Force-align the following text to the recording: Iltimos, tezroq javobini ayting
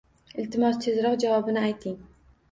Iltimos, 0.43 0.79
tezroq 0.85 1.17
javobini 1.25 1.61
ayting 1.67 2.01